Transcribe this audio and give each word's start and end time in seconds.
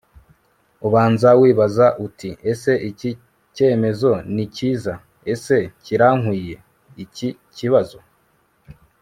ubanza 0.87 1.29
wibaze 1.41 1.87
uti 2.05 2.29
ese 2.51 2.71
iki 2.89 3.09
kemezo 3.55 4.11
ni 4.35 4.45
kiza? 4.55 4.93
ese 5.33 5.55
kirankwiye? 5.83 6.55
iki 7.03 7.29
kibazo 7.57 7.99